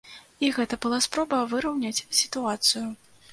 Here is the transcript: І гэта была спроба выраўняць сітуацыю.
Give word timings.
І 0.45 0.47
гэта 0.55 0.79
была 0.85 0.99
спроба 1.07 1.41
выраўняць 1.51 2.03
сітуацыю. 2.21 2.85